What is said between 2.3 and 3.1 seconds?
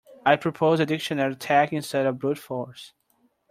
force.